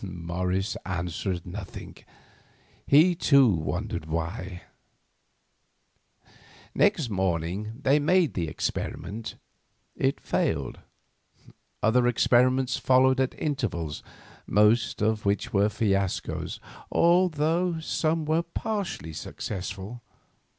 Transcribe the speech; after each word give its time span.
Morris 0.03 0.75
answered 0.83 1.45
nothing. 1.45 1.95
He, 2.87 3.13
too, 3.13 3.47
wondered 3.51 4.07
why. 4.07 4.63
Next 6.73 7.07
morning 7.11 7.73
they 7.83 7.99
made 7.99 8.33
the 8.33 8.47
experiment. 8.47 9.35
It 9.95 10.19
failed. 10.19 10.79
Other 11.83 12.07
experiments 12.07 12.77
followed 12.77 13.19
at 13.19 13.35
intervals, 13.39 14.01
most 14.47 15.03
of 15.03 15.23
which 15.23 15.53
were 15.53 15.69
fiascos, 15.69 16.59
although 16.91 17.79
some 17.79 18.25
were 18.25 18.41
partially 18.41 19.13
successful. 19.13 20.01